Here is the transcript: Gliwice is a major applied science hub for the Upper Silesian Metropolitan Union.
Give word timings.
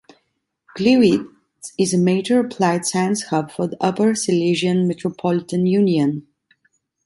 Gliwice 0.79 1.27
is 1.77 1.93
a 1.93 1.97
major 1.99 2.39
applied 2.39 2.85
science 2.87 3.25
hub 3.25 3.51
for 3.51 3.67
the 3.67 3.77
Upper 3.79 4.15
Silesian 4.15 4.87
Metropolitan 4.87 5.67
Union. 5.67 6.25